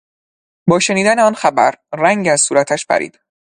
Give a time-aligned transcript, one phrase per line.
[0.67, 3.19] با شنیدن آن خبر، رنگ از صورتش پرید.